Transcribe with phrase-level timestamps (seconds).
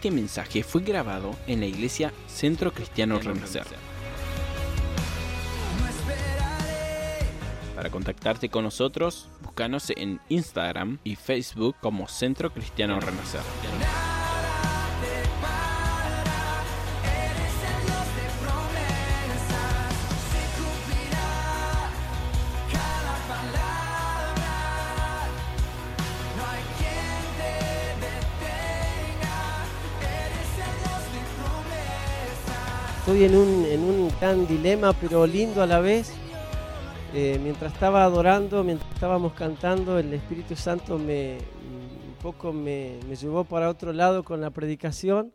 [0.00, 3.64] Este mensaje fue grabado en la iglesia Centro Cristiano Renacer.
[7.76, 13.42] Para contactarte con nosotros, búscanos en Instagram y Facebook como Centro Cristiano Renacer.
[33.10, 36.12] Estoy en un, en gran dilema, pero lindo a la vez.
[37.12, 41.38] Eh, mientras estaba adorando, mientras estábamos cantando, el Espíritu Santo me
[42.08, 45.32] un poco me, me llevó para otro lado con la predicación,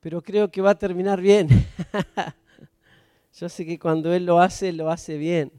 [0.00, 1.48] pero creo que va a terminar bien.
[3.38, 5.52] Yo sé que cuando Él lo hace, lo hace bien.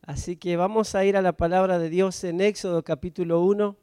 [0.00, 3.76] Así que vamos a ir a la palabra de Dios en Éxodo capítulo 1.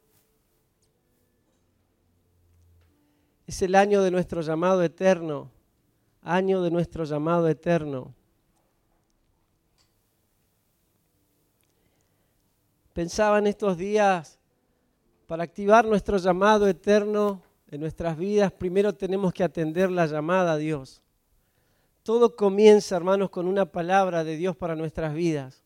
[3.46, 5.52] Es el año de nuestro llamado eterno
[6.24, 8.14] año de nuestro llamado eterno.
[12.94, 14.40] Pensaba en estos días,
[15.28, 20.58] para activar nuestro llamado eterno en nuestras vidas, primero tenemos que atender la llamada a
[20.58, 21.02] Dios.
[22.04, 25.64] Todo comienza, hermanos, con una palabra de Dios para nuestras vidas.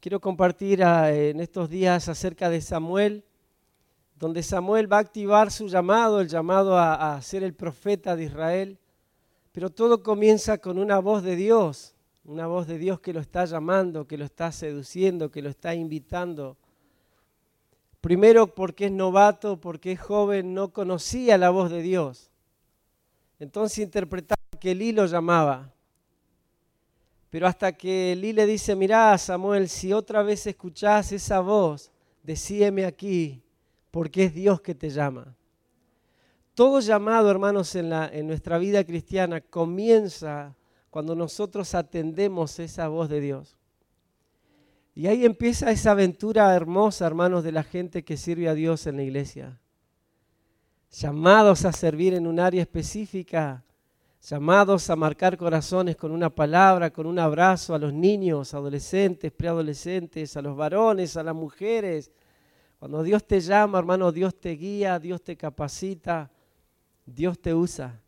[0.00, 3.22] Quiero compartir ah, en estos días acerca de Samuel,
[4.18, 8.24] donde Samuel va a activar su llamado, el llamado a, a ser el profeta de
[8.24, 8.78] Israel.
[9.56, 11.94] Pero todo comienza con una voz de Dios,
[12.26, 15.74] una voz de Dios que lo está llamando, que lo está seduciendo, que lo está
[15.74, 16.58] invitando.
[18.02, 22.30] Primero porque es novato, porque es joven, no conocía la voz de Dios.
[23.38, 25.72] Entonces interpretaba que Elí lo llamaba.
[27.30, 31.90] Pero hasta que Elí le dice, mirá Samuel, si otra vez escuchás esa voz,
[32.22, 33.42] decíeme aquí,
[33.90, 35.34] porque es Dios que te llama.
[36.56, 40.56] Todo llamado, hermanos, en, la, en nuestra vida cristiana comienza
[40.88, 43.58] cuando nosotros atendemos esa voz de Dios.
[44.94, 48.96] Y ahí empieza esa aventura hermosa, hermanos, de la gente que sirve a Dios en
[48.96, 49.60] la iglesia.
[50.92, 53.62] Llamados a servir en un área específica,
[54.22, 60.34] llamados a marcar corazones con una palabra, con un abrazo a los niños, adolescentes, preadolescentes,
[60.38, 62.10] a los varones, a las mujeres.
[62.78, 66.30] Cuando Dios te llama, hermano, Dios te guía, Dios te capacita
[67.06, 68.02] Dios te usa.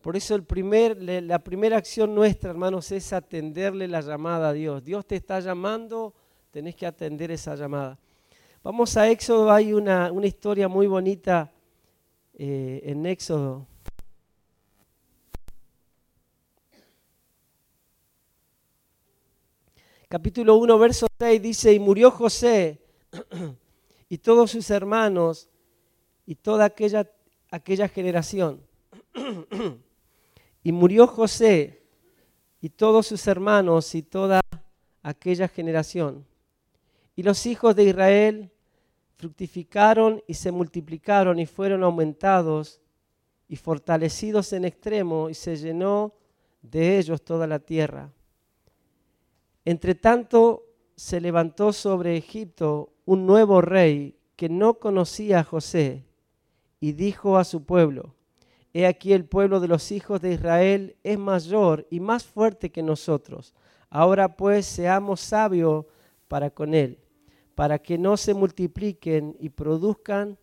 [0.00, 4.82] Por eso la primera acción nuestra, hermanos, es atenderle la llamada a Dios.
[4.82, 6.14] Dios te está llamando,
[6.50, 7.98] tenés que atender esa llamada.
[8.64, 11.52] Vamos a Éxodo, hay una, una historia muy bonita
[12.34, 13.66] eh, en Éxodo.
[20.08, 22.82] Capítulo 1, verso 6 dice, y murió José
[24.08, 25.48] y todos sus hermanos
[26.26, 27.10] y toda aquella
[27.52, 28.60] aquella generación.
[30.64, 31.82] y murió José
[32.60, 34.40] y todos sus hermanos y toda
[35.02, 36.26] aquella generación.
[37.14, 38.50] Y los hijos de Israel
[39.16, 42.80] fructificaron y se multiplicaron y fueron aumentados
[43.48, 46.14] y fortalecidos en extremo y se llenó
[46.62, 48.10] de ellos toda la tierra.
[49.64, 50.64] Entre tanto
[50.96, 56.06] se levantó sobre Egipto un nuevo rey que no conocía a José
[56.82, 58.12] y dijo a su pueblo,
[58.74, 62.82] He aquí el pueblo de los hijos de Israel es mayor y más fuerte que
[62.82, 63.54] nosotros.
[63.88, 65.84] Ahora pues seamos sabios
[66.26, 66.98] para con él,
[67.54, 70.36] para que no se multipliquen y produzcan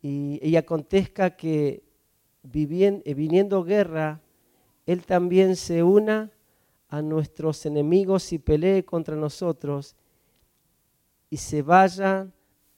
[0.00, 1.82] y, acontezca que
[2.44, 4.20] eh, viniendo guerra,
[4.86, 6.30] él también se una
[6.88, 9.96] a nuestros enemigos y pelee contra nosotros
[11.30, 12.28] y se vaya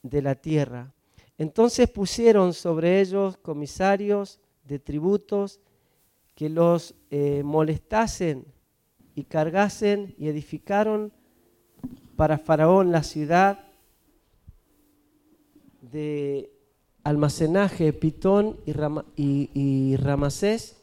[0.02, 0.94] de la tierra.
[1.40, 5.58] Entonces pusieron sobre ellos comisarios de tributos
[6.34, 8.44] que los eh, molestasen
[9.14, 11.10] y cargasen y edificaron
[12.14, 13.58] para Faraón la ciudad
[15.80, 16.52] de
[17.04, 18.58] almacenaje Pitón
[19.16, 20.76] y, y Ramasés.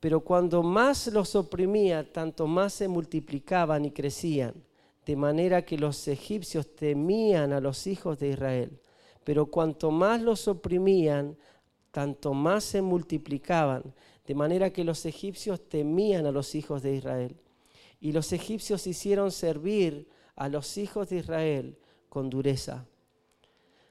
[0.00, 4.54] Pero cuando más los oprimía, tanto más se multiplicaban y crecían,
[5.04, 8.80] de manera que los egipcios temían a los hijos de Israel
[9.24, 11.36] pero cuanto más los oprimían,
[11.90, 13.82] tanto más se multiplicaban,
[14.26, 17.36] de manera que los egipcios temían a los hijos de Israel.
[18.00, 21.78] Y los egipcios hicieron servir a los hijos de Israel
[22.08, 22.86] con dureza.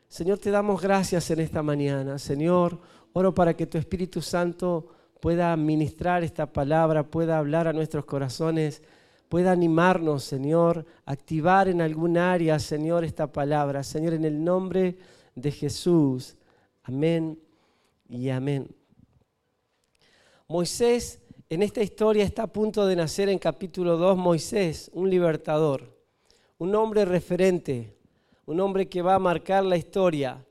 [0.07, 2.19] Señor, te damos gracias en esta mañana.
[2.19, 2.79] Señor,
[3.13, 4.87] oro para que tu Espíritu Santo
[5.19, 8.83] pueda ministrar esta palabra, pueda hablar a nuestros corazones,
[9.29, 13.81] pueda animarnos, Señor, activar en algún área, Señor, esta palabra.
[13.81, 14.97] Señor, en el nombre de
[15.41, 16.35] Jesús.
[16.83, 17.39] Amén
[18.09, 18.67] y amén.
[20.47, 21.19] Moisés
[21.49, 25.95] en esta historia está a punto de nacer en capítulo 2 Moisés, un libertador,
[26.57, 27.95] un hombre referente,
[28.45, 30.43] un hombre que va a marcar la historia.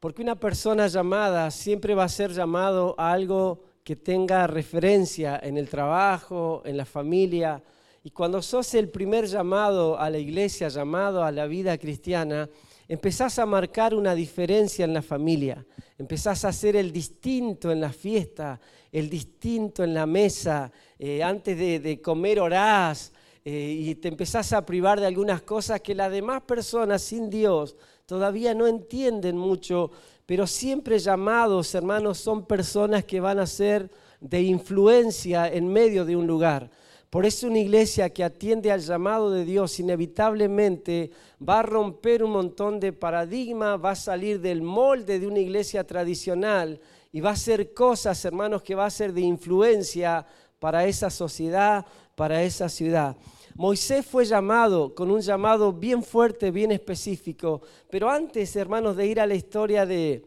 [0.00, 5.56] Porque una persona llamada siempre va a ser llamado a algo que tenga referencia en
[5.56, 7.62] el trabajo, en la familia.
[8.04, 12.48] Y cuando sos el primer llamado a la iglesia, llamado a la vida cristiana,
[12.88, 15.64] empezás a marcar una diferencia en la familia,
[15.98, 18.58] empezás a ser el distinto en la fiesta,
[18.90, 23.12] el distinto en la mesa, eh, antes de, comer orás
[23.44, 27.76] eh, y te empezás a privar de algunas cosas que las demás personas sin Dios
[28.06, 29.90] todavía no entienden mucho,
[30.24, 33.90] pero siempre llamados, hermanos, son personas que van a ser
[34.20, 36.70] de influencia en medio de un lugar.
[37.10, 41.10] Por eso una iglesia que atiende al llamado de Dios inevitablemente
[41.46, 45.84] va a romper un montón de paradigmas, va a salir del molde de una iglesia
[45.84, 46.78] tradicional
[47.10, 50.26] y va a hacer cosas, hermanos, que va a ser de influencia
[50.58, 53.16] para esa sociedad, para esa ciudad.
[53.54, 59.18] Moisés fue llamado con un llamado bien fuerte, bien específico, pero antes, hermanos, de ir
[59.18, 60.24] a la historia de,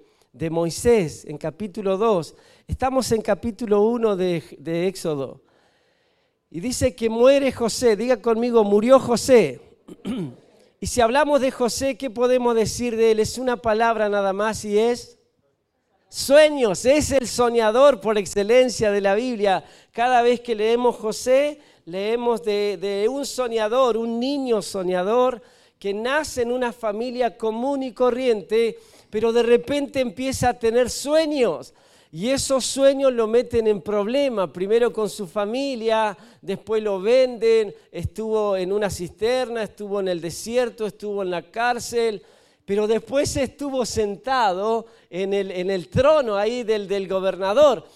[0.49, 2.35] Moisés en capítulo 2,
[2.67, 5.41] estamos en capítulo 1 de, de Éxodo.
[6.53, 9.61] Y dice que muere José, diga conmigo, murió José.
[10.81, 13.21] y si hablamos de José, ¿qué podemos decir de él?
[13.21, 15.17] Es una palabra nada más y es
[16.09, 16.83] sueños.
[16.83, 19.63] Es el soñador por excelencia de la Biblia.
[19.93, 25.41] Cada vez que leemos José, leemos de, un soñador, un niño soñador
[25.79, 28.77] que nace en una familia común y corriente,
[29.09, 31.73] pero de repente empieza a tener sueños.
[32.13, 38.57] Y esos sueños lo meten en problemas, primero con su familia, después lo venden, estuvo
[38.57, 42.21] en una cisterna, estuvo en el desierto, estuvo en la cárcel,
[42.65, 47.87] pero después estuvo sentado en el, trono ahí del gobernador.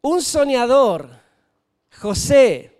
[0.00, 1.08] Un soñador,
[2.00, 2.72] José.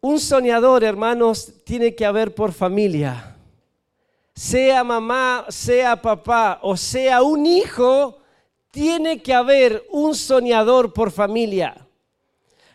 [0.00, 3.31] Un soñador, hermanos, tiene que haber por familia.
[4.34, 8.18] Sea mamá, sea papá o sea un hijo,
[8.70, 11.86] tiene que haber un soñador por familia.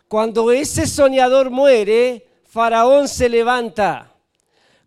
[0.08, 4.14] Cuando ese soñador muere, Faraón se levanta.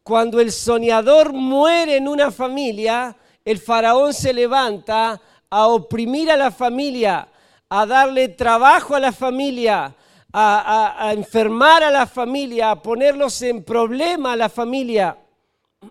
[0.02, 6.50] Cuando el soñador muere en una familia, el faraón se levanta a oprimir a la
[6.50, 7.28] familia,
[7.68, 9.94] a darle trabajo a la familia,
[10.32, 15.16] a, enfermar a la familia, a ponerlos en problema a la familia.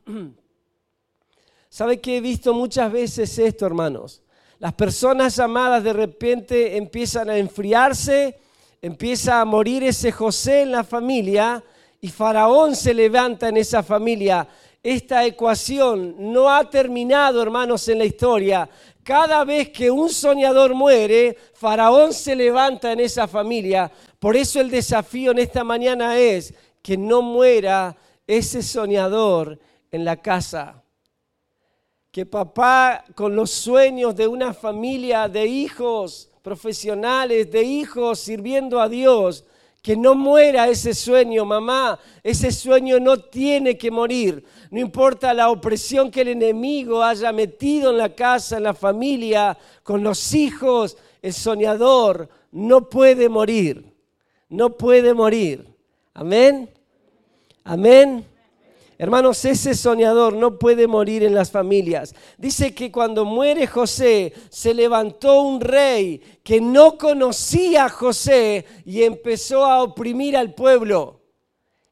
[1.70, 4.24] ¿Sabe que he visto muchas veces esto, hermanos?
[4.58, 8.40] Las personas llamadas de repente empiezan a enfriarse,
[8.82, 11.64] empieza a morir ese José en la familia
[12.02, 14.48] y Faraón se levanta en esa familia.
[14.82, 18.68] Esta ecuación no ha terminado, hermanos, en la historia.
[19.04, 23.92] Cada vez que un soñador muere, Faraón se levanta en esa familia.
[24.18, 26.52] Por eso el desafío en esta mañana es
[26.82, 27.96] que no muera
[28.26, 29.60] ese soñador
[29.92, 30.84] en la casa.
[32.20, 38.90] Que papá, con los sueños de una familia de hijos profesionales, de hijos sirviendo a
[38.90, 39.46] Dios,
[39.82, 41.98] que no muera ese sueño, mamá.
[42.22, 44.44] Ese sueño no tiene que morir.
[44.70, 49.58] No importa la opresión que el enemigo haya metido en la casa, en la familia,
[49.82, 50.98] con los hijos.
[51.22, 53.94] El soñador no puede morir.
[54.50, 55.74] No puede morir.
[56.14, 56.70] Amén.
[57.64, 58.26] Amén.
[59.02, 62.14] Hermanos, ese soñador no puede morir en las familias.
[62.38, 69.04] Dice que cuando muere José, se levantó un rey que no conocía a José y
[69.04, 71.22] empezó a oprimir al pueblo.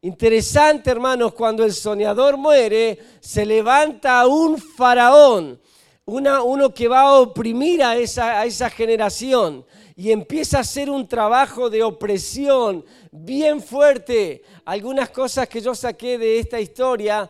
[0.01, 5.61] Interesante, hermanos, cuando el soñador muere, se levanta un faraón,
[6.03, 9.65] uno que va a oprimir a esa, a esa generación
[9.99, 14.43] y empieza a hacer un trabajo de opresión bien fuerte.
[14.63, 17.27] Algunas cosas que yo saqué de esta historia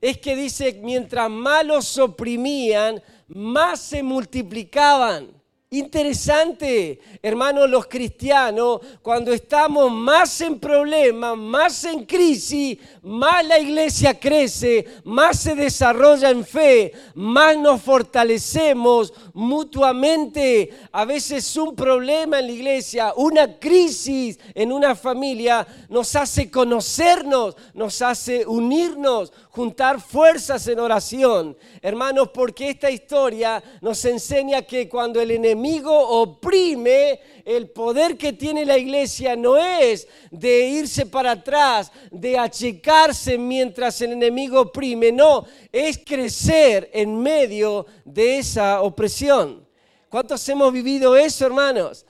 [0.00, 5.37] es que dice, mientras más los oprimían, más se multiplicaban.
[5.70, 14.18] Interesante, hermanos, los cristianos, cuando estamos más en problemas, más en crisis, más la iglesia
[14.18, 20.70] crece, más se desarrolla en fe, más nos fortalecemos mutuamente.
[20.90, 27.56] A veces un problema en la iglesia, una crisis en una familia nos hace conocernos,
[27.74, 31.58] nos hace unirnos, juntar fuerzas en oración.
[31.82, 38.32] Hermanos, porque esta historia nos enseña que cuando el enemigo enemigo oprime, el poder que
[38.32, 45.10] tiene la iglesia no es de irse para atrás, de achicarse mientras el enemigo oprime,
[45.10, 49.66] no, es crecer en medio de esa opresión.
[50.08, 52.04] ¿Cuántos hemos vivido eso, hermanos?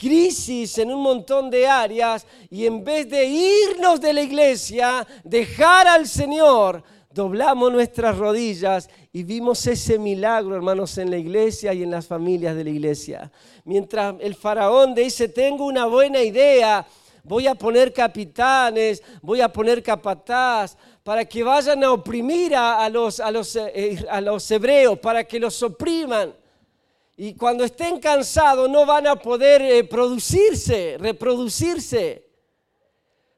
[0.00, 5.88] crisis en un montón de áreas y en vez de irnos de la iglesia, dejar
[5.88, 11.90] al Señor, doblamos nuestras rodillas y vimos ese milagro, hermanos, en la iglesia y en
[11.90, 13.32] las familias de la iglesia.
[13.64, 16.86] Mientras el faraón dice, tengo una buena idea,
[17.24, 23.18] voy a poner capitanes, voy a poner capataz, para que vayan a oprimir a, los,
[23.18, 26.34] a, los, eh, a los hebreos, para que los opriman.
[27.16, 32.28] Y cuando estén cansados no van a poder eh, producirse, reproducirse.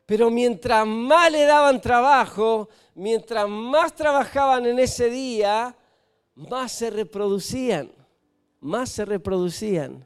[0.05, 2.69] Pero mientras más le daban trabajo,
[3.01, 5.75] mientras más trabajaban en ese día,
[6.35, 7.91] más se reproducían,
[8.61, 10.05] más se reproducían.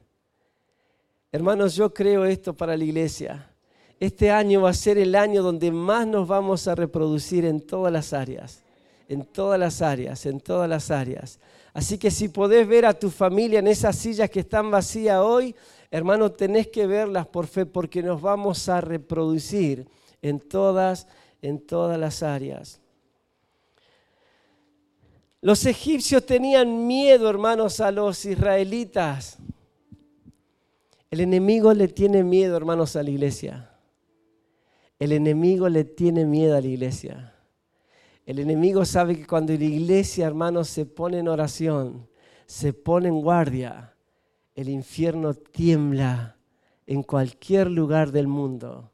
[1.33, 3.51] Hermanos, yo creo esto para la iglesia.
[3.99, 7.93] Este año va a ser el año donde más nos vamos a reproducir en todas
[7.93, 8.63] las áreas,
[9.09, 11.41] en todas las áreas, en todas las áreas.
[11.73, 15.57] Así que si podés ver a tu familia en esas sillas que están vacías hoy,
[15.91, 19.89] hermano, tenés que verlas por fe porque nos vamos a reproducir
[20.23, 21.09] en todas,
[21.43, 22.81] en todas las áreas.
[25.45, 29.37] Los egipcios tenían miedo, hermanos, a los israelitas.
[31.11, 33.71] El enemigo le tiene miedo, hermanos, a la iglesia.
[34.99, 37.35] El enemigo le tiene miedo a la iglesia.
[38.25, 42.09] El enemigo sabe que cuando la iglesia, hermanos, se pone en oración,
[42.47, 43.95] se pone en guardia,
[44.55, 46.39] el infierno tiembla
[46.87, 48.94] en cualquier lugar del mundo.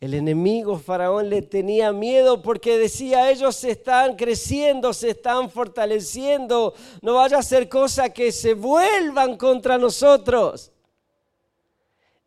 [0.00, 6.72] El enemigo faraón le tenía miedo porque decía, ellos se están creciendo, se están fortaleciendo,
[7.02, 10.72] no vaya a ser cosa que se vuelvan contra nosotros.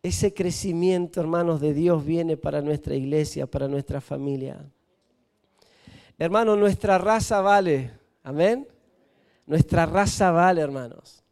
[0.03, 4.63] Ese crecimiento, hermanos, de Dios viene para nuestra iglesia, para nuestra familia.
[6.19, 7.91] Hermano, nuestra raza vale.
[8.21, 8.67] Amén.
[9.47, 11.23] Nuestra raza vale, hermanos.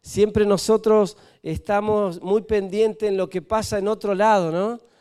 [0.00, 4.93] Siempre nosotros estamos muy pendientes en lo que pasa en otro lado, ¿no?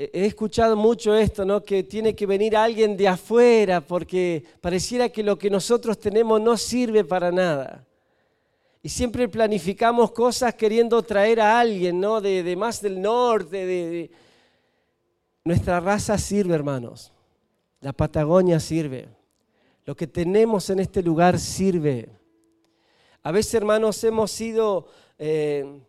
[0.00, 1.64] He escuchado mucho esto, ¿no?
[1.64, 6.56] Que tiene que venir alguien de afuera porque pareciera que lo que nosotros tenemos no
[6.56, 7.84] sirve para nada.
[8.80, 12.20] Y siempre planificamos cosas queriendo traer a alguien, ¿no?
[12.20, 13.66] De, más del norte.
[13.66, 14.10] de...
[15.42, 17.12] Nuestra raza sirve, hermanos.
[17.80, 19.08] La Patagonia sirve.
[19.84, 22.08] Lo que tenemos en este lugar sirve.
[23.24, 24.86] A veces, hermanos, hemos sido
[25.18, 25.80] eh,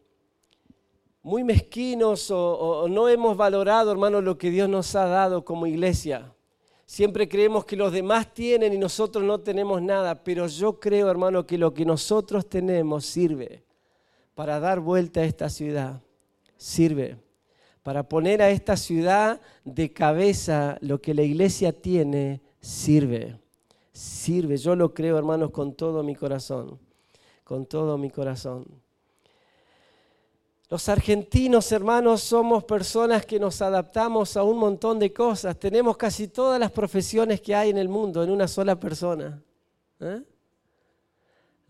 [1.30, 6.34] muy mezquinos o, no hemos valorado, hermanos, lo que Dios nos ha dado como iglesia.
[6.88, 11.46] Siempre creemos que los demás tienen y nosotros no tenemos nada, pero yo creo, hermano,
[11.46, 13.64] que lo que nosotros tenemos sirve
[14.34, 16.02] para dar vuelta a esta ciudad.
[16.58, 17.18] Sirve
[17.84, 23.40] para poner a esta ciudad de cabeza lo que la iglesia tiene, sirve.
[23.94, 26.80] Sirve, yo lo creo hermanos con todo mi corazón,
[27.44, 28.79] con todo mi corazón.
[30.70, 35.58] Los argentinos, hermanos, somos personas que nos adaptamos a un montón de cosas.
[35.58, 39.42] Tenemos casi todas las profesiones que hay en el mundo en una sola persona.
[40.00, 40.22] ¿Eh?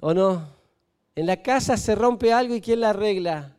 [0.02, 0.46] ¿O no?
[1.16, 3.56] En la casa se rompe algo y ¿quién la arregla?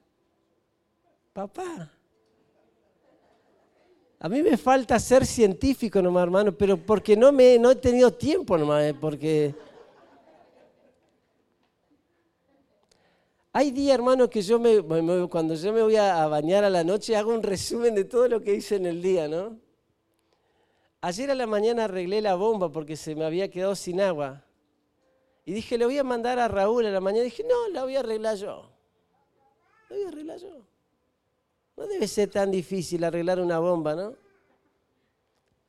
[1.32, 1.90] Papá.
[4.18, 8.12] A mí me falta ser científico nomás, hermano, pero porque no, me, no he tenido
[8.12, 9.54] tiempo nomás, eh, porque...
[13.52, 14.80] Hay días, hermano, que yo me,
[15.28, 18.40] cuando yo me voy a, bañar a la noche hago un resumen de todo lo
[18.40, 19.58] que hice en el día, ¿no?
[21.00, 24.44] Ayer a la mañana arreglé la bomba porque se me había quedado sin agua.
[25.44, 27.24] Y dije, le voy a mandar a Raúl a la mañana.
[27.24, 28.70] dije, no, la voy a arreglar yo.
[29.88, 30.60] La voy a arreglar yo.
[31.76, 34.14] No debe ser tan difícil arreglar una bomba, ¿no?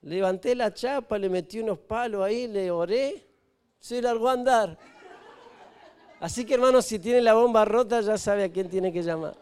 [0.03, 3.25] Levanté la chapa, le metí unos palos ahí, le oré,
[3.79, 4.77] se largó a andar.
[6.21, 9.35] Así que hermano, si tiene la bomba rota, ya sabe a quién tiene que llamar.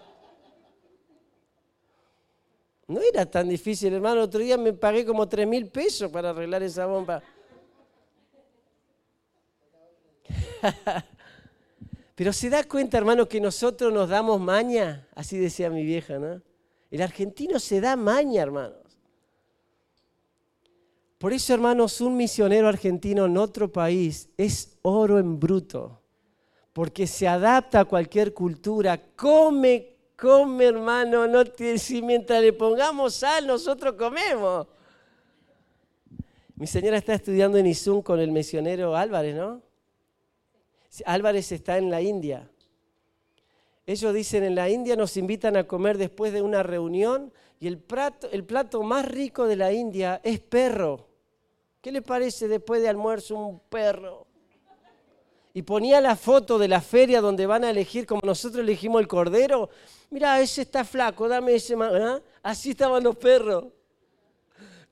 [2.88, 4.22] No era tan difícil, hermano.
[4.24, 7.22] Otro día me pagué como tres mil pesos para arreglar esa bomba.
[12.16, 16.42] Pero se da cuenta, hermano, que nosotros nos damos maña, así decía mi vieja, ¿no?
[16.90, 18.80] El argentino se da maña, hermanos.
[21.18, 26.02] Por eso, hermanos, un misionero argentino en otro país es oro en bruto,
[26.80, 31.44] porque se adapta a cualquier cultura, come, come, hermano, no
[31.76, 34.66] si mientras le pongamos sal, nosotros comemos.
[36.56, 39.62] Mi señora está estudiando en Izum con el misionero Álvarez, ¿no?
[41.04, 42.50] Álvarez está en la India
[43.86, 47.78] ellos dicen en la India nos invitan a comer después de una reunión y el
[47.78, 51.10] plato, el plato más rico de la India es perro.
[51.82, 54.29] ¿Qué le parece después de almuerzo un perro?
[55.54, 59.08] Y ponía la foto de la feria donde van a elegir, como nosotros elegimos el
[59.08, 59.70] cordero.
[60.12, 61.92] Mira, ese está flaco, dame ese más.
[61.94, 62.22] ¿ah?
[62.44, 63.66] Así estaban los perros.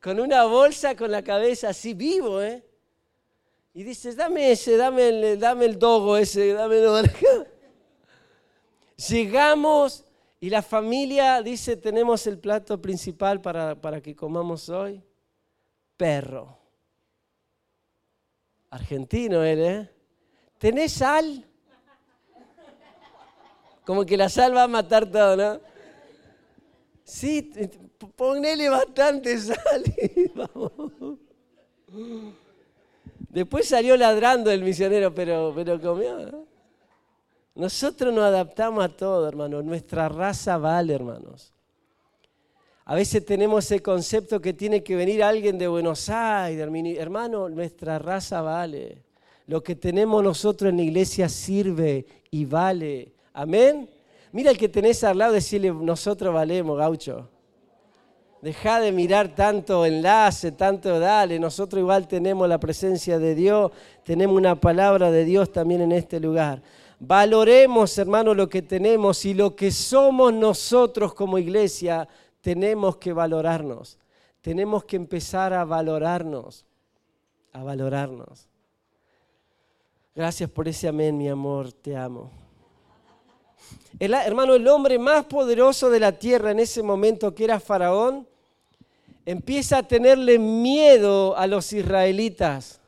[0.02, 2.64] Con una bolsa con la cabeza así vivo, ¿eh?
[3.74, 7.12] Y dices, dame ese, dame el, dame el dogo ese, dame el
[9.10, 10.06] Llegamos
[10.40, 15.04] y la familia dice, tenemos el plato principal para, para que comamos hoy.
[15.96, 16.58] Perro.
[18.70, 19.97] Argentino él, ¿eh?
[20.58, 21.46] ¿Tenés sal?
[23.86, 25.60] Como que la sal va a matar todo, ¿no?
[27.04, 27.52] Sí,
[28.16, 31.20] ponele bastante sal y vamos.
[33.30, 36.46] Después salió ladrando el misionero, pero, pero comió.
[37.56, 39.62] Nosotros nos adaptamos a todo, hermano.
[39.62, 41.54] Nuestra raza vale, hermanos.
[42.86, 48.00] A veces tenemos ese concepto que tiene que venir alguien de Buenos Aires, hermano, nuestra
[48.00, 49.07] raza vale.
[49.48, 53.14] Lo que tenemos nosotros en la iglesia sirve y vale.
[53.34, 53.90] Amén.
[54.34, 57.30] Mira el que tenés al lado, decirle, nosotros valemos, gaucho.
[58.42, 61.40] Deja de mirar tanto enlace, tanto dale.
[61.40, 63.72] Nosotros igual tenemos la presencia de Dios,
[64.04, 66.62] tenemos una palabra de Dios también en este lugar.
[67.00, 72.08] Valoremos, hermano, lo que tenemos y lo que somos nosotros como iglesia,
[72.42, 73.98] tenemos que valorarnos.
[74.42, 76.66] Tenemos que empezar a valorarnos,
[77.54, 78.50] a valorarnos.
[80.18, 82.32] Gracias por ese amén, mi amor, te amo.
[84.00, 88.28] El, hermano, el hombre más poderoso de la tierra en ese momento, que era Faraón,
[89.28, 92.82] empieza a tenerle miedo a los israelitas.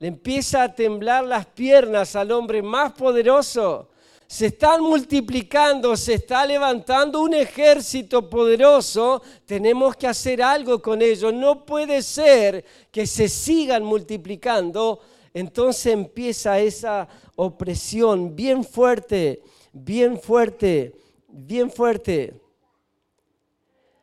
[0.00, 3.90] Le empieza a temblar las piernas al hombre más poderoso.
[4.26, 9.22] Se están multiplicando, se está levantando un ejército poderoso.
[9.46, 11.32] Tenemos que hacer algo con ellos.
[11.32, 15.00] No puede ser que se sigan multiplicando.
[15.32, 20.94] Entonces empieza esa opresión bien fuerte bien fuerte,
[21.28, 22.34] bien fuerte.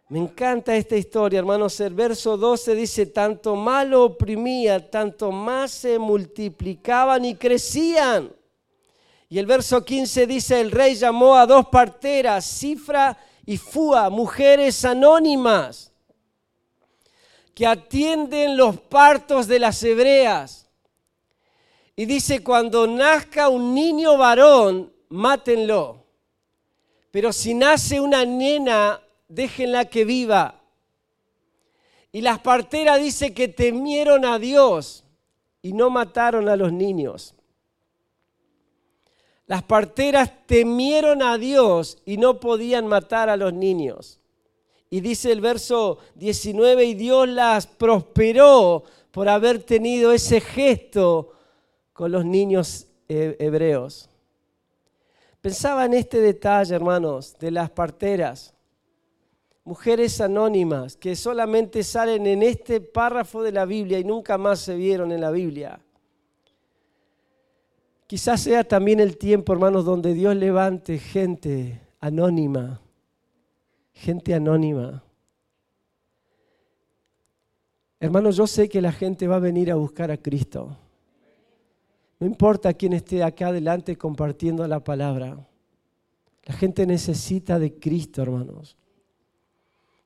[0.09, 1.79] Me encanta esta historia, hermanos.
[1.81, 8.31] El verso 12 dice, tanto más lo oprimía, tanto más se multiplicaban y crecían.
[9.29, 14.85] Y el verso 15 dice, el rey llamó a dos parteras, Cifra y Fua, mujeres
[14.85, 15.91] anónimas,
[17.53, 20.66] que atienden los partos de las hebreas.
[21.99, 26.05] Y dice, cuando nazca un niño varón, mátenlo.
[27.09, 30.61] Pero si nace una nena, déjenla que viva.
[32.11, 35.05] Y las parteras dice que temieron a Dios
[35.63, 37.33] y no mataron a los niños.
[39.47, 44.19] Las parteras temieron a Dios y no podían matar a los niños.
[44.91, 51.33] Y dice el verso 19, y Dios las prosperó por haber tenido ese gesto
[51.97, 54.07] con los niños hebreos.
[55.41, 58.53] Pensaba en este detalle, hermanos, de las parteras,
[59.63, 64.75] mujeres anónimas que solamente salen en este párrafo de la Biblia y nunca más se
[64.75, 65.79] vieron en la Biblia.
[68.05, 72.79] Quizás sea también el tiempo, hermanos, donde Dios levante gente anónima,
[73.91, 75.03] gente anónima.
[77.99, 80.77] Hermanos, yo sé que la gente va a venir a buscar a Cristo.
[82.19, 85.37] No importa quién esté acá adelante compartiendo la palabra.
[86.45, 88.77] La gente necesita de Cristo, hermanos.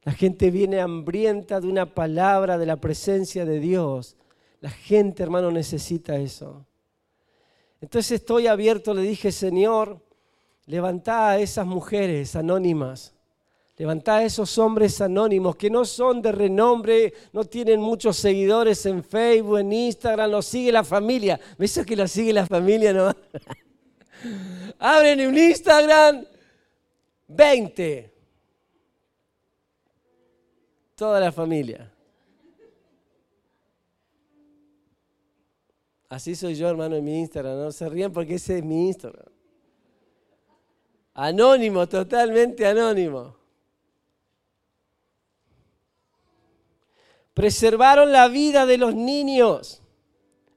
[0.04, 4.18] La gente viene hambrienta de una palabra, de la presencia de Dios.
[4.60, 6.66] La gente, hermano, necesita eso.
[7.80, 10.04] Entonces estoy abierto, le dije, Señor,
[10.66, 13.14] levanta a esas mujeres anónimas
[13.82, 19.04] Levantá a esos hombres anónimos que no son de renombre, no tienen muchos seguidores en
[19.04, 21.40] Facebook, en Instagram, los sigue la familia.
[21.58, 22.94] ¿Ves que los sigue la familia?
[22.94, 23.12] No?
[24.78, 26.24] Abren un Instagram,
[27.28, 28.14] 20.
[30.94, 31.92] Toda la familia.
[36.08, 37.58] Así soy yo, hermano, en mi Instagram.
[37.58, 39.26] No se ríen porque ese es mi Instagram.
[41.16, 43.41] Anónimo, totalmente anónimo.
[47.34, 49.82] Preservaron la vida de los niños,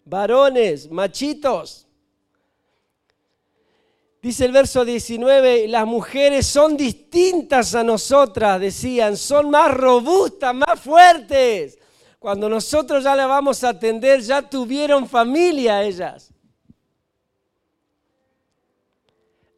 [0.04, 1.86] varones, machitos.
[4.20, 10.80] Dice el verso 19, las mujeres son distintas a nosotras, decían, son más robustas, más
[10.80, 11.78] fuertes.
[12.18, 16.32] Cuando nosotros ya la vamos a atender, ya tuvieron familia ellas.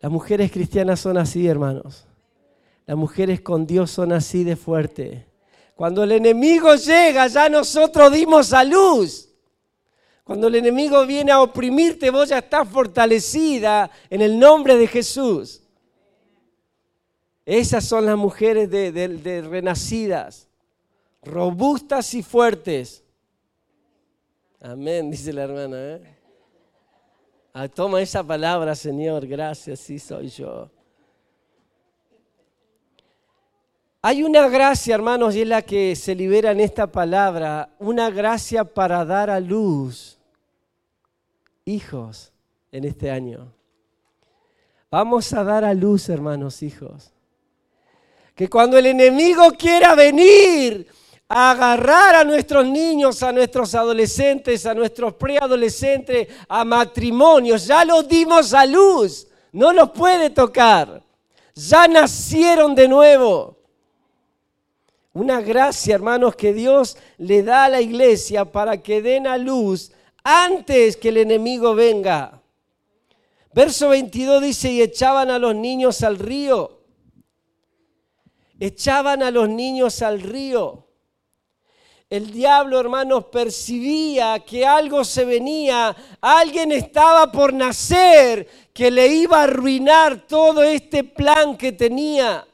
[0.00, 2.06] Las mujeres cristianas son así, hermanos.
[2.86, 5.26] Las mujeres con Dios son así de fuerte.
[5.76, 9.28] Cuando el enemigo llega, ya nosotros dimos a luz.
[10.24, 15.62] Cuando el enemigo viene a oprimirte, vos ya estás fortalecida en el nombre de Jesús.
[17.44, 20.48] Esas son las mujeres de, renacidas,
[21.22, 23.04] robustas y fuertes.
[24.62, 25.76] Amén, dice la hermana.
[25.78, 26.16] ¿eh?
[27.52, 30.70] Ah, toma esa palabra, Señor, gracias, sí soy yo.
[34.08, 38.62] Hay una gracia, hermanos, y es la que se libera en esta palabra, una gracia
[38.62, 40.16] para dar a luz
[41.64, 42.30] hijos
[42.70, 43.52] en este año.
[44.92, 47.10] Vamos a dar a luz, hermanos, hijos.
[48.36, 50.86] Que cuando el enemigo quiera venir
[51.28, 58.06] a agarrar a nuestros niños, a nuestros adolescentes, a nuestros preadolescentes, a matrimonios, ya los
[58.06, 61.02] dimos a luz, no los puede tocar.
[61.56, 63.55] Ya nacieron de nuevo.
[65.16, 69.90] Una gracia, hermanos, que Dios le da a la iglesia para que den a luz
[70.22, 72.42] antes que el enemigo venga.
[73.54, 76.82] Verso 22 dice, y echaban a los niños al río.
[78.60, 80.86] Echaban a los niños al río.
[82.10, 89.40] El diablo, hermanos, percibía que algo se venía, alguien estaba por nacer que le iba
[89.40, 92.46] a arruinar todo este plan que tenía.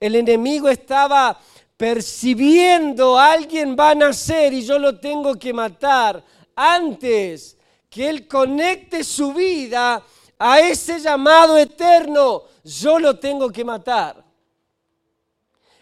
[0.00, 1.38] El enemigo estaba
[1.82, 6.22] percibiendo alguien va a nacer y yo lo tengo que matar
[6.54, 7.58] antes
[7.90, 10.00] que él conecte su vida
[10.38, 14.24] a ese llamado eterno, yo lo tengo que matar.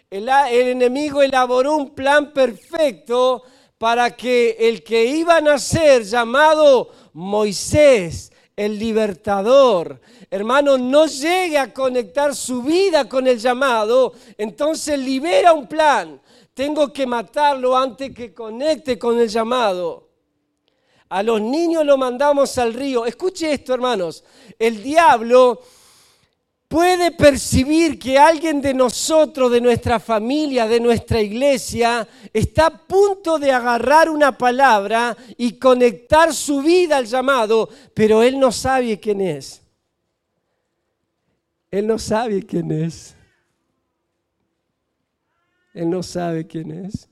[0.09, 3.43] El, el, enemigo elaboró un plan perfecto
[3.77, 11.73] para que el que iba a nacer, llamado Moisés, el libertador, hermano, no llegue a
[11.73, 16.21] conectar su vida con el llamado, entonces libera un plan.
[16.53, 20.09] Tengo que matarlo antes que conecte con el llamado.
[21.09, 23.05] A los niños lo mandamos al río.
[23.05, 24.23] Escuche esto, hermanos.
[24.57, 25.61] El diablo
[26.69, 33.37] puede percibir que alguien de nosotros, de nuestra familia, de nuestra iglesia, está a punto
[33.37, 39.19] de agarrar una palabra y conectar su vida al llamado, pero él no sabe quién
[39.19, 39.60] es.
[41.71, 43.15] Él no sabe quién es.
[45.73, 47.07] Él no sabe quién es.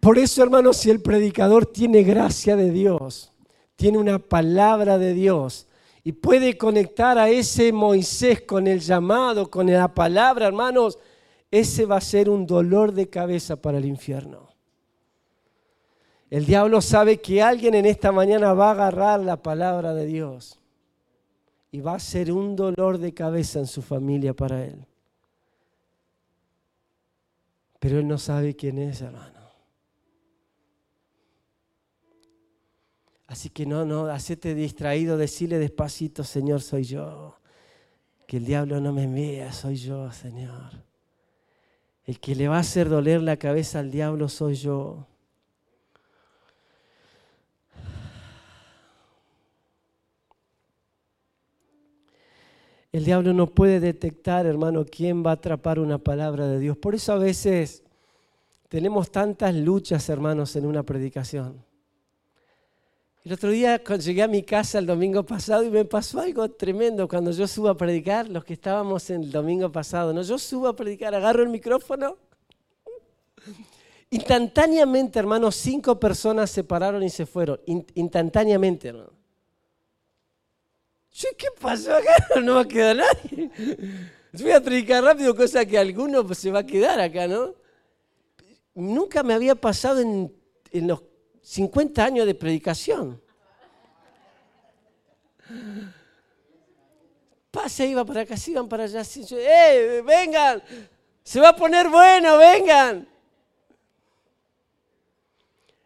[0.00, 3.32] Por eso, hermanos, si el predicador tiene gracia de Dios,
[3.76, 5.68] tiene una palabra de Dios,
[6.02, 10.98] y puede conectar a ese Moisés con el llamado, con la palabra, hermanos,
[11.50, 14.48] ese va a ser un dolor de cabeza para el infierno.
[16.30, 20.60] El diablo sabe que alguien en esta mañana va a agarrar la palabra de Dios
[21.76, 24.82] y va a ser un dolor de cabeza en su familia para él.
[27.78, 29.50] Pero él no sabe quién es, hermano.
[33.26, 37.36] Así que no, no, hacete distraído, decirle despacito, Señor, soy yo.
[38.26, 40.82] Que el diablo no me vea, soy yo, Señor.
[42.04, 45.06] El que le va a hacer doler la cabeza al diablo soy yo.
[52.96, 56.78] El diablo no puede detectar, hermano, quién va a atrapar una palabra de Dios.
[56.78, 57.82] Por eso a veces
[58.70, 61.62] tenemos tantas luchas, hermanos, en una predicación.
[63.22, 67.06] El otro día llegué a mi casa el domingo pasado y me pasó algo tremendo
[67.06, 70.22] cuando yo subo a predicar, los que estábamos el domingo pasado, ¿no?
[70.22, 72.16] Yo subo a predicar, agarro el micrófono.
[74.08, 77.60] Instantáneamente, hermanos, cinco personas se pararon y se fueron.
[77.66, 79.15] instantáneamente, hermano.
[81.16, 82.14] ¿Qué pasó acá?
[82.42, 83.50] No va a quedar nadie.
[84.32, 87.54] Voy a predicar rápido, cosa que alguno se va a quedar acá, ¿no?
[88.74, 90.30] Nunca me había pasado en,
[90.86, 91.02] los
[91.40, 93.22] 50 años de predicación.
[97.50, 99.02] Pase, iba para acá, iban para allá.
[99.30, 100.62] ¡Eh, vengan!
[101.22, 103.08] Se va a poner bueno, vengan.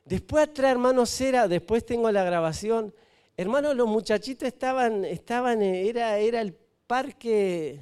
[0.04, 2.92] Después atrás, hermano Cera, después tengo la grabación.
[3.40, 6.52] Hermano, los muchachitos estaban, estaban, era, era el
[6.86, 7.80] parque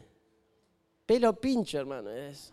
[1.04, 2.12] pelo pincho, hermano.
[2.12, 2.52] Es.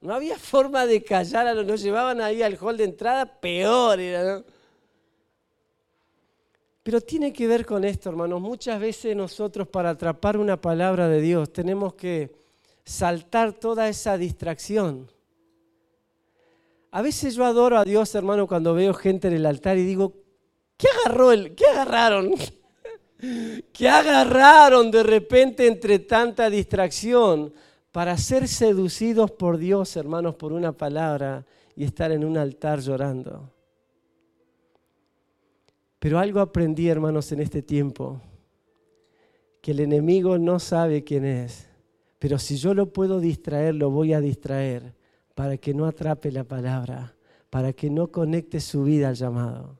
[0.00, 4.00] No había forma de callar a los nos llevaban ahí al hall de entrada, peor
[4.00, 4.44] era, ¿no?
[6.82, 8.40] Pero tiene que ver con esto, hermanos.
[8.40, 12.30] Muchas veces nosotros para atrapar una palabra de Dios tenemos que
[12.86, 15.10] saltar toda esa distracción.
[16.90, 20.14] A veces yo adoro a Dios, hermano, cuando veo gente en el altar y digo,
[20.80, 22.32] ¿Qué agarró el, qué agarraron?
[23.72, 27.52] ¿Qué agarraron de repente entre tanta distracción
[27.92, 31.44] para ser seducidos por Dios, hermanos, por una palabra
[31.76, 33.52] y estar en un altar llorando?
[35.98, 38.22] Pero algo aprendí, hermanos, en este tiempo,
[39.60, 41.68] que el enemigo no sabe quién es,
[42.18, 44.94] pero si yo lo puedo distraer, lo voy a distraer
[45.34, 47.14] para que no atrape la palabra,
[47.50, 49.79] para que no conecte su vida al llamado.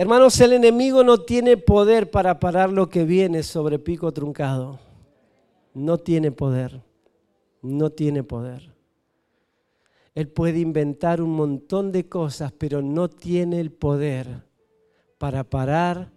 [0.00, 4.78] Hermanos, el enemigo no tiene poder para parar lo que viene sobre pico truncado.
[5.74, 6.80] No tiene poder.
[7.60, 8.74] No tiene poder.
[10.14, 14.42] Él puede inventar un montón de cosas, pero no tiene el poder
[15.18, 16.10] para parar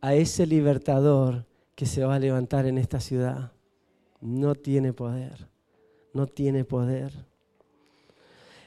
[0.00, 3.52] a ese libertador que se va a levantar en esta ciudad.
[4.22, 5.50] No tiene poder,
[6.14, 7.12] no tiene poder.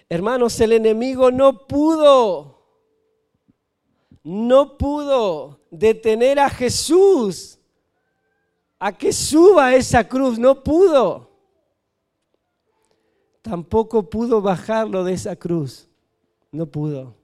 [0.07, 2.60] Hermanos, el enemigo no pudo,
[4.23, 7.57] no pudo detener a Jesús
[8.79, 11.31] a que suba esa cruz, no pudo
[13.41, 15.87] tampoco pudo bajarlo de esa cruz.
[16.51, 17.15] No pudo.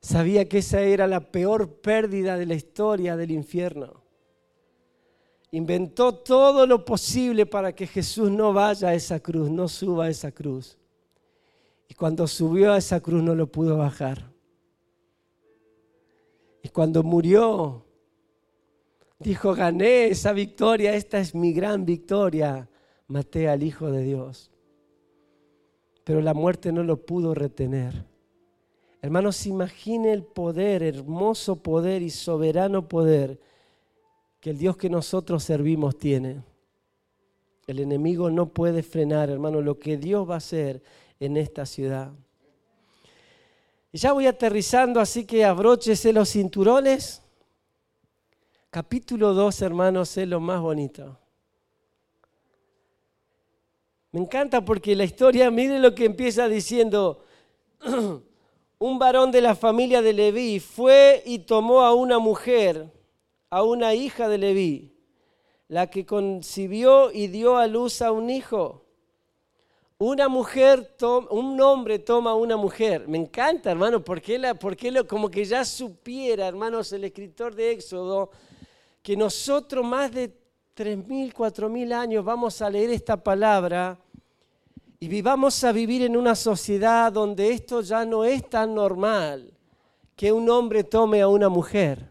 [0.00, 4.02] Sabía que esa era la peor pérdida de la historia del infierno.
[5.52, 10.08] Inventó todo lo posible para que Jesús no vaya a esa cruz, no suba a
[10.08, 10.78] esa cruz.
[11.88, 14.29] Y cuando subió a esa cruz no lo pudo bajar.
[16.62, 17.84] Y cuando murió,
[19.18, 22.68] dijo, gané esa victoria, esta es mi gran victoria
[23.06, 24.50] maté al Hijo de Dios.
[26.04, 28.06] Pero la muerte no lo pudo retener.
[29.02, 33.40] Hermanos, imagine el poder, hermoso poder y soberano poder
[34.40, 36.42] que el Dios que nosotros servimos tiene.
[37.66, 40.82] El enemigo no puede frenar, hermano, lo que Dios va a hacer
[41.18, 42.12] en esta ciudad.
[43.92, 47.22] Ya voy aterrizando, así que abróchese los cinturones.
[48.70, 51.18] Capítulo 2, hermanos, es lo más bonito.
[54.12, 57.24] Me encanta porque la historia, mire lo que empieza diciendo,
[58.78, 62.92] un varón de la familia de Leví fue y tomó a una mujer,
[63.50, 64.94] a una hija de Leví,
[65.66, 68.84] la que concibió y dio a luz a un hijo.
[70.02, 70.96] Una mujer,
[71.28, 73.06] un hombre toma a una mujer.
[73.06, 77.72] Me encanta, hermano, porque, la, porque lo, como que ya supiera, hermanos, el escritor de
[77.72, 78.30] Éxodo,
[79.02, 80.30] que nosotros más de
[80.74, 84.00] 3.000, 4.000 años vamos a leer esta palabra
[84.98, 89.52] y vivamos a vivir en una sociedad donde esto ya no es tan normal
[90.16, 92.09] que un hombre tome a una mujer.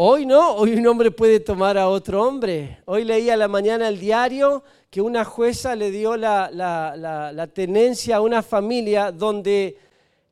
[0.00, 2.78] Hoy no, hoy un hombre puede tomar a otro hombre.
[2.84, 8.20] Hoy leí a la mañana el diario que una jueza le dio la, tenencia a
[8.20, 9.76] una familia donde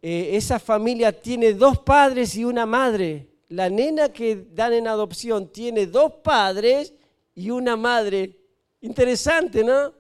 [0.01, 5.49] eh, esa familia tiene dos padres y una madre la nena que dan en adopción
[5.49, 6.95] tiene dos padres
[7.35, 8.37] y una madre.
[8.81, 9.93] Interesante, ¿no?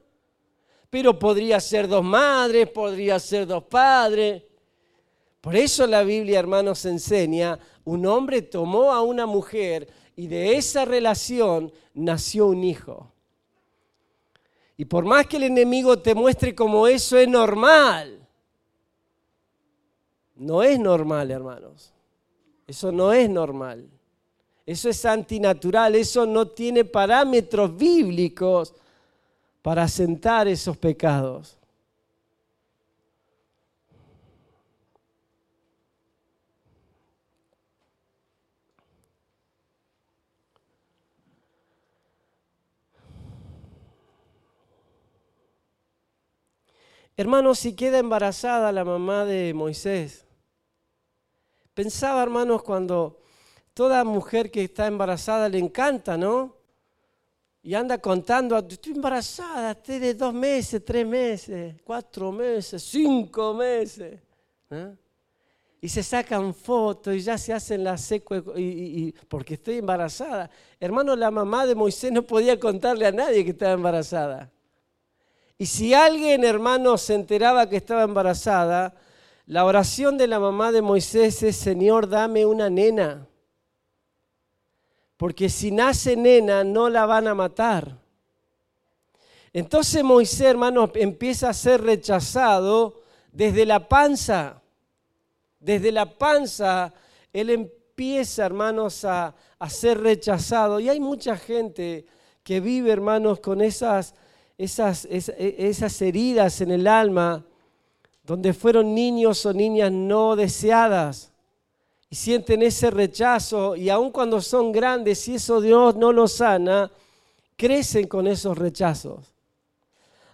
[0.90, 4.44] Pero podría ser dos madres, podría ser dos padres.
[5.40, 10.85] Por eso la Biblia, hermanos, enseña, un hombre tomó a una mujer y de esa
[10.85, 13.11] relación nació un hijo.
[14.77, 18.27] Y por más que el enemigo te muestre como eso es normal,
[20.35, 21.94] no es normal, hermanos.
[22.66, 23.88] Eso no es normal.
[24.66, 25.94] Eso es antinatural.
[25.94, 28.75] Eso no tiene parámetros bíblicos
[29.62, 31.56] para asentar esos pecados.
[47.16, 50.26] Hermanos, si queda embarazada la mamá de Moisés,
[51.76, 53.20] Pensaba, hermanos, cuando
[53.74, 56.57] toda mujer que está embarazada le encanta, ¿no?
[57.62, 64.18] Y anda contando, estoy embarazada, de dos meses, tres meses, cuatro meses, cinco meses.
[64.70, 64.96] ¿eh?
[65.83, 70.48] Y se sacan fotos y ya se hacen la seco y, porque estoy embarazada.
[70.81, 74.50] Hermano, la mamá de Moisés no podía contarle a nadie que estaba embarazada.
[75.59, 78.95] Y si alguien, hermano, se enteraba que estaba embarazada,
[79.47, 83.27] la oración de la mamá de Moisés es, Señor, dame una nena.
[85.16, 87.97] Porque si nace nena, no la van a matar.
[89.53, 93.01] Entonces Moisés, hermanos, empieza a ser rechazado
[93.33, 94.61] desde la panza.
[95.59, 96.92] Desde la panza,
[97.33, 100.81] él empieza, hermanos, a, a ser rechazado.
[100.81, 102.05] Y hay mucha gente
[102.42, 104.14] que vive, hermanos, con esas
[104.59, 107.45] esas, esas heridas en el alma
[108.25, 111.33] donde fueron niños o niñas no deseadas
[112.11, 116.90] y sienten ese rechazo y aun cuando son grandes, si eso Dios no los sana,
[117.57, 119.33] crecen con esos rechazos.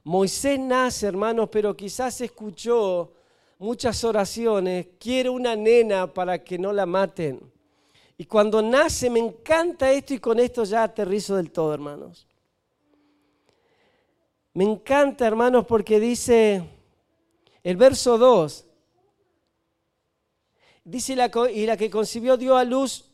[0.05, 3.13] Moisés nace, hermanos, pero quizás escuchó
[3.59, 7.41] muchas oraciones, quiero una nena para que no la maten.
[8.19, 12.27] Y cuando nace, me encanta esto y con esto ya aterrizo del todo, hermanos.
[14.55, 16.62] Me encanta, hermanos, porque dice
[17.62, 18.67] el verso 2,
[20.85, 21.17] dice,
[21.55, 23.07] y la que concibió dio a luz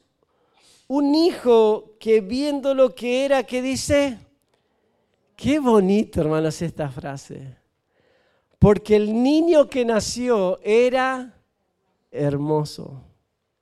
[0.89, 4.19] un hijo que viendo lo que era, que dice,
[5.37, 7.57] qué bonito, hermanos, esta frase.
[8.59, 11.35] Porque el niño que nació era
[12.11, 13.05] hermoso,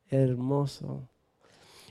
[0.08, 1.08] hermoso.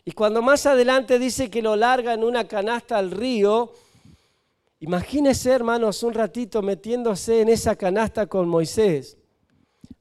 [0.03, 3.73] Y cuando más adelante dice que lo larga en una canasta al río,
[4.79, 9.17] imagínese, hermanos, un ratito metiéndose en esa canasta con Moisés.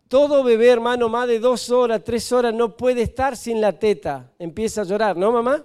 [0.08, 4.30] Todo bebé, hermano, más de dos horas, tres horas, no puede estar sin la teta.
[4.38, 5.64] Empieza a llorar, ¿no, mamá?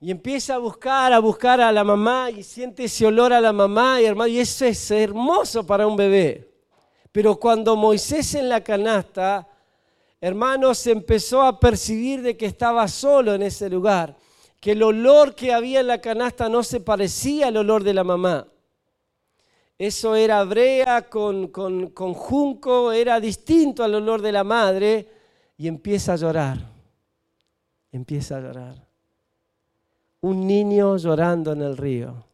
[0.00, 3.52] Y empieza a buscar, a buscar a la mamá y siente ese olor a la
[3.52, 6.48] mamá y hermano, y eso es hermoso para un bebé.
[7.10, 9.48] Pero cuando Moisés en la canasta,
[10.20, 14.16] hermanos, empezó a percibir de que estaba solo en ese lugar,
[14.60, 18.04] que el olor que había en la canasta no se parecía al olor de la
[18.04, 18.46] mamá.
[19.78, 25.08] Eso era brea con, con, con junco, era distinto al olor de la madre
[25.56, 26.58] y empieza a llorar.
[27.92, 28.88] Empieza a llorar
[30.20, 32.24] un niño llorando en el río.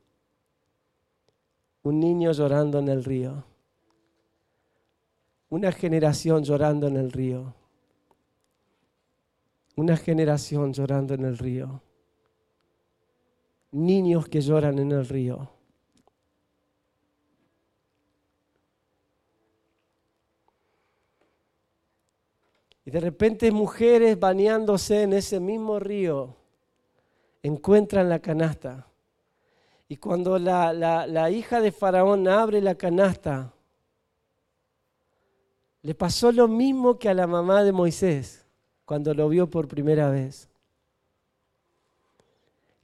[1.82, 3.44] Un niño llorando en el río.
[5.50, 7.54] Una generación llorando en el río.
[9.76, 11.82] Una generación llorando en el río.
[13.74, 15.50] Niños que lloran en el río.
[22.84, 26.36] Y de repente mujeres bañándose en ese mismo río
[27.42, 28.86] encuentran la canasta.
[29.88, 33.52] Y cuando la, la, hija de Faraón abre la canasta,
[35.82, 38.46] le pasó lo mismo que a la mamá de Moisés
[38.84, 40.48] cuando lo vio por primera vez.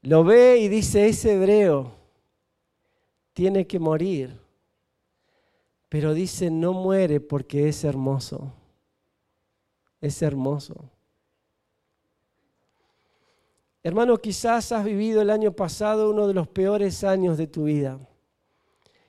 [0.02, 1.92] Lo ve y dice, ese hebreo
[3.32, 4.38] tiene que morir.
[5.88, 8.52] Pero dice, no muere porque es hermoso.
[10.00, 10.90] Es hermoso.
[13.82, 17.98] Hermano, quizás has vivido el año pasado uno de los peores años de tu vida.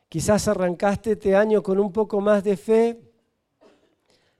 [0.08, 3.00] Quizás arrancaste este año con un poco más de fe,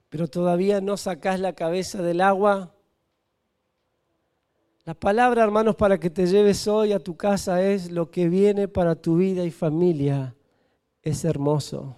[0.08, 2.71] pero todavía no sacás la cabeza del agua.
[4.84, 8.66] La palabra, hermanos, para que te lleves hoy a tu casa es lo que viene
[8.66, 10.34] para tu vida y familia.
[11.02, 11.94] Es hermoso.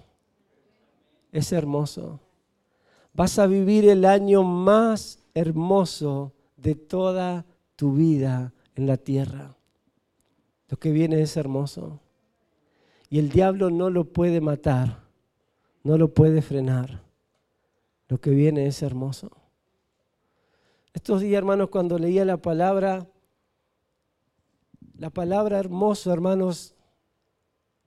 [1.33, 2.21] Es hermoso.
[3.15, 9.57] Vas a vivir el año más hermoso de toda tu vida en la tierra.
[10.69, 12.01] Lo que viene es hermoso.
[13.09, 15.05] Y el diablo no lo puede matar,
[15.85, 17.03] no lo puede frenar.
[18.09, 19.31] Lo que viene es hermoso.
[20.95, 23.07] Estos días, hermanos, cuando leía la palabra,
[24.97, 26.75] la palabra hermoso, hermanos,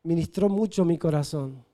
[0.03, 1.65] ministró mucho mi corazón.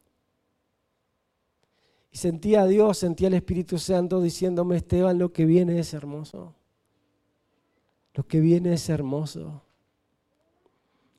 [2.12, 6.54] Y sentía a Dios, sentía al Espíritu Santo diciéndome, Esteban, lo que viene es hermoso.
[8.14, 9.64] Lo que viene es hermoso.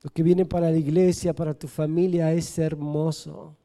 [0.01, 3.57] Lo que viene para la iglesia, para tu familia es hermoso.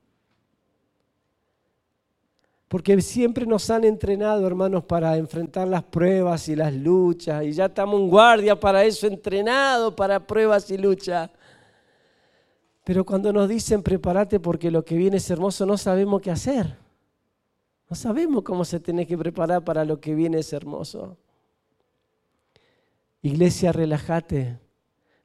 [2.70, 7.42] Porque siempre nos han entrenado, hermanos, para enfrentar las pruebas y las luchas.
[7.42, 11.28] Y ya estamos en guardia para eso, entrenado para pruebas y luchas.
[12.84, 16.76] Pero cuando nos dicen prepárate porque lo que viene es hermoso, no sabemos qué hacer.
[17.88, 21.16] No sabemos cómo se tiene que preparar para lo que viene es hermoso.
[23.20, 24.60] Iglesia, relájate.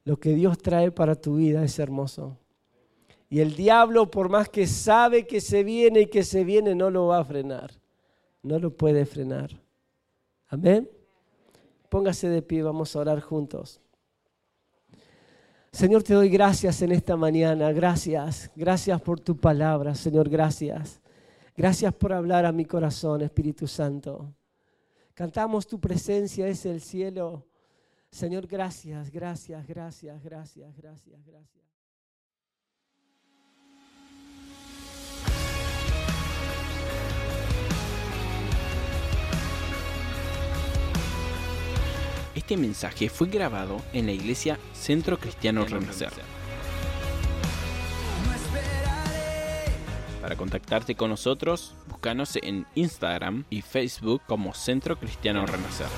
[0.02, 2.36] Lo que Dios trae para tu vida es hermoso.
[3.28, 6.90] Y el diablo, por más que sabe que se viene y que se viene, no
[6.90, 7.72] lo va a frenar.
[8.42, 9.50] No lo puede frenar.
[10.48, 10.88] Amén.
[11.88, 13.80] Póngase de pie, vamos a orar juntos.
[15.72, 17.72] Señor, te doy gracias en esta mañana.
[17.72, 18.50] Gracias.
[18.54, 20.28] Gracias por tu palabra, Señor.
[20.28, 21.00] Gracias.
[21.56, 24.34] Gracias por hablar a mi corazón, Espíritu Santo.
[25.14, 27.46] Cantamos tu presencia, es el cielo.
[28.10, 31.75] Señor, gracias, gracias, gracias, gracias, gracias, gracias.
[42.46, 46.10] Este mensaje fue grabado en la iglesia Centro Cristiano Renacer.
[50.22, 55.88] Para contactarte con nosotros, búscanos en Instagram y Facebook como Centro Cristiano Renacer.